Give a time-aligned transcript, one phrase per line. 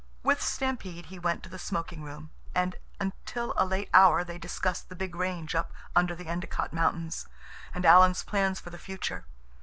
[0.23, 4.89] With Stampede he went to the smoking room, and until a late hour they discussed
[4.89, 7.27] the big range up under the Endicott Mountains,
[7.71, 9.25] and Alan's plans for the future.